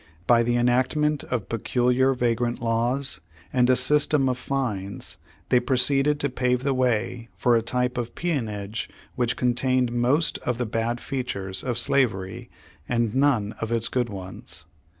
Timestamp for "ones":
14.09-14.65